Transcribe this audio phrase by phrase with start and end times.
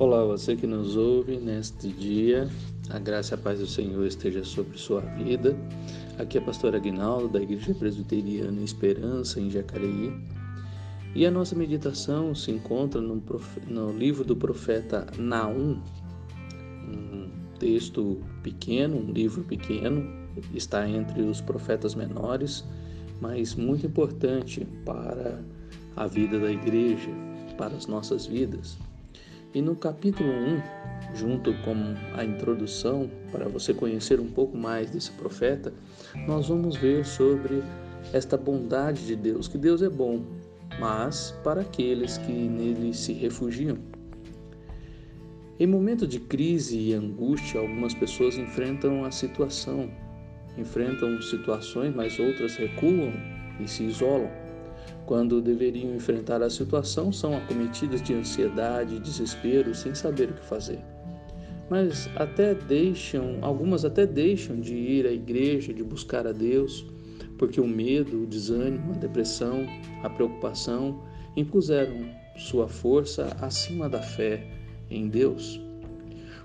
[0.00, 2.48] Olá, você que nos ouve neste dia,
[2.88, 5.56] a graça e a paz do Senhor esteja sobre sua vida.
[6.16, 10.12] Aqui é a pastora Aguinaldo, da Igreja Presbiteriana Esperança, em Jacareí.
[11.16, 13.20] E a nossa meditação se encontra no,
[13.66, 15.82] no livro do profeta Naum,
[16.86, 17.28] um
[17.58, 20.08] texto pequeno, um livro pequeno,
[20.54, 22.64] está entre os profetas menores,
[23.20, 25.42] mas muito importante para
[25.96, 27.10] a vida da igreja,
[27.56, 28.78] para as nossas vidas.
[29.54, 30.62] E no capítulo 1,
[31.14, 31.74] junto com
[32.14, 35.72] a introdução, para você conhecer um pouco mais desse profeta,
[36.26, 37.62] nós vamos ver sobre
[38.12, 40.22] esta bondade de Deus, que Deus é bom,
[40.78, 43.78] mas para aqueles que nele se refugiam.
[45.58, 49.90] Em momento de crise e angústia, algumas pessoas enfrentam a situação,
[50.58, 53.12] enfrentam situações, mas outras recuam
[53.58, 54.30] e se isolam
[55.08, 60.44] quando deveriam enfrentar a situação, são acometidas de ansiedade e desespero sem saber o que
[60.44, 60.80] fazer.
[61.70, 66.84] Mas até deixam, algumas até deixam de ir à igreja, de buscar a Deus,
[67.38, 69.66] porque o medo, o desânimo, a depressão,
[70.02, 71.02] a preocupação
[71.34, 74.46] impuseram sua força acima da fé
[74.90, 75.58] em Deus.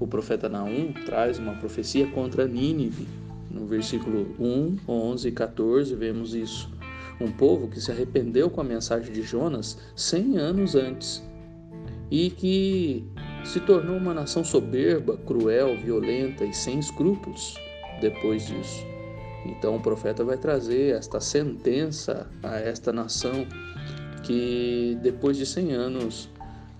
[0.00, 3.06] O profeta Naum traz uma profecia contra Nínive.
[3.50, 6.75] No versículo 1, 11 e 14 vemos isso
[7.20, 11.22] um povo que se arrependeu com a mensagem de Jonas cem anos antes
[12.10, 13.04] e que
[13.44, 17.56] se tornou uma nação soberba, cruel, violenta e sem escrúpulos
[18.00, 18.84] depois disso.
[19.46, 23.46] Então o profeta vai trazer esta sentença a esta nação
[24.22, 26.28] que depois de cem anos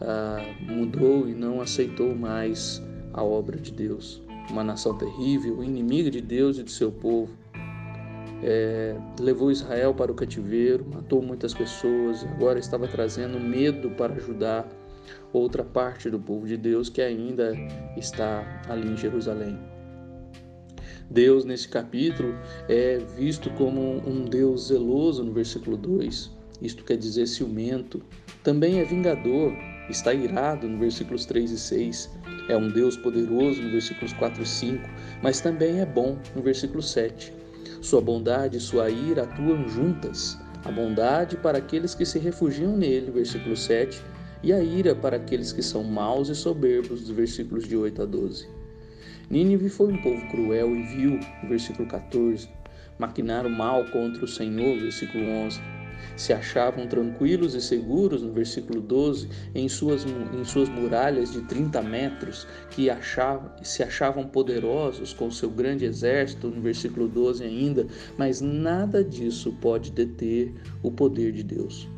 [0.01, 4.23] ah, mudou e não aceitou mais a obra de Deus.
[4.51, 7.33] Uma nação terrível, inimiga de Deus e de seu povo
[8.43, 14.69] é, levou Israel para o cativeiro, matou muitas pessoas, agora estava trazendo medo para ajudar
[15.33, 17.53] outra parte do povo de Deus que ainda
[17.97, 19.59] está ali em Jerusalém.
[21.09, 22.35] Deus, nesse capítulo,
[22.69, 26.31] é visto como um Deus zeloso no versículo 2,
[26.61, 28.03] isto quer dizer ciumento.
[28.43, 29.53] Também é vingador,
[29.89, 32.11] está irado no versículos 3 e 6.
[32.49, 34.89] É um Deus poderoso no versículos 4 e 5,
[35.23, 37.33] mas também é bom no versículo 7.
[37.87, 40.37] Sua bondade e sua ira atuam juntas.
[40.65, 44.03] A bondade para aqueles que se refugiam nele, versículo 7,
[44.43, 48.05] e a ira para aqueles que são maus e soberbos, dos versículos de 8 a
[48.05, 48.49] 12.
[49.31, 52.49] Nínive foi um povo cruel e vil, versículo 14.
[52.99, 55.61] Maquinaram mal contra o Senhor, versículo 11
[56.17, 61.83] se achavam tranquilos e seguros, no versículo 12, em suas, em suas muralhas de 30
[61.83, 68.41] metros, que achavam, se achavam poderosos com seu grande exército, no versículo 12 ainda, mas
[68.41, 71.89] nada disso pode deter o poder de Deus.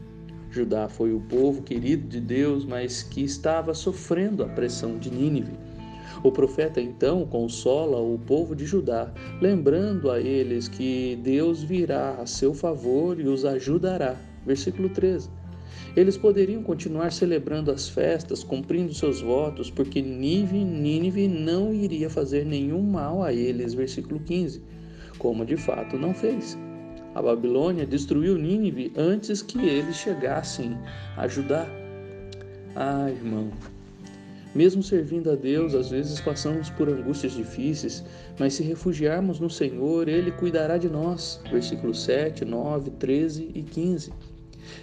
[0.50, 5.52] Judá foi o povo querido de Deus, mas que estava sofrendo a pressão de Nínive.
[6.22, 12.26] O profeta então consola o povo de Judá, lembrando a eles que Deus virá a
[12.26, 14.16] seu favor e os ajudará.
[14.44, 15.30] Versículo 13.
[15.96, 22.44] Eles poderiam continuar celebrando as festas, cumprindo seus votos, porque Nínive, Nínive não iria fazer
[22.44, 23.74] nenhum mal a eles.
[23.74, 24.62] Versículo 15.
[25.18, 26.56] Como de fato não fez.
[27.14, 30.78] A Babilônia destruiu Nínive antes que eles chegassem
[31.16, 31.66] a Judá.
[32.76, 33.50] Ah, irmão,
[34.58, 38.04] mesmo servindo a Deus, às vezes passamos por angústias difíceis,
[38.40, 41.40] mas se refugiarmos no Senhor, Ele cuidará de nós.
[41.48, 44.12] Versículos 7, 9, 13 e 15.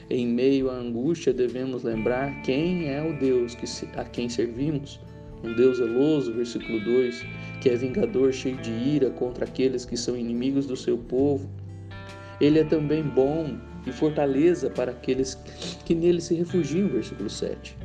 [0.10, 3.58] Em meio à angústia, devemos lembrar quem é o Deus
[3.98, 4.98] a quem servimos.
[5.44, 7.26] Um Deus zeloso, versículo 2,
[7.60, 11.50] que é vingador cheio de ira contra aqueles que são inimigos do seu povo.
[12.40, 15.36] Ele é também bom e fortaleza para aqueles
[15.84, 17.76] que nele se refugiam, versículo 7.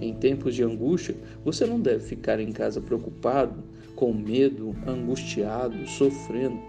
[0.00, 3.62] Em tempos de angústia, você não deve ficar em casa preocupado,
[3.94, 6.60] com medo, angustiado, sofrendo.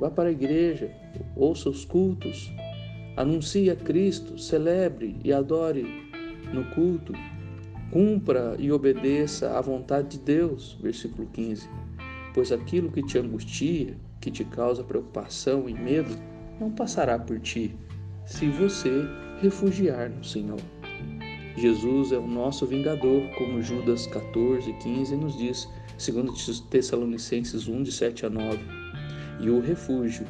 [0.00, 0.90] Vá para a igreja,
[1.36, 2.50] ouça os cultos,
[3.16, 5.86] anuncie a Cristo, celebre e adore
[6.52, 7.12] no culto,
[7.92, 10.76] cumpra e obedeça à vontade de Deus.
[10.82, 11.68] Versículo 15.
[12.34, 16.16] Pois aquilo que te angustia, que te causa preocupação e medo,
[16.58, 17.76] não passará por ti,
[18.24, 19.04] se você
[19.40, 20.60] refugiar no Senhor.
[21.56, 25.68] Jesus é o nosso vingador, como Judas 14, 15 nos diz,
[25.98, 26.32] segundo
[26.70, 28.58] Tessalonicenses 1, de 7 a 9,
[29.40, 30.26] e o refúgio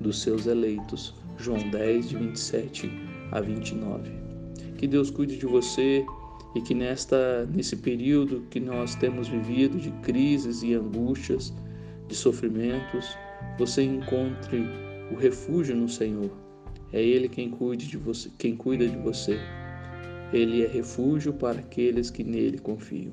[0.00, 2.90] dos seus eleitos, João 10, de 27
[3.32, 4.10] a 29.
[4.78, 6.04] Que Deus cuide de você
[6.54, 11.52] e que nesta nesse período que nós temos vivido de crises e angústias,
[12.08, 13.16] de sofrimentos,
[13.58, 14.66] você encontre
[15.10, 16.30] o refúgio no Senhor.
[16.92, 19.38] É ele quem cuide de você, quem cuida de você.
[20.32, 23.12] Ele é refúgio para aqueles que nele confiam.